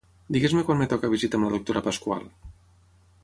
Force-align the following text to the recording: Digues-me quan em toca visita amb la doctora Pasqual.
Digues-me 0.35 0.63
quan 0.69 0.81
em 0.85 0.89
toca 0.93 1.11
visita 1.11 1.39
amb 1.39 1.47
la 1.47 1.53
doctora 1.57 1.85
Pasqual. 1.91 2.25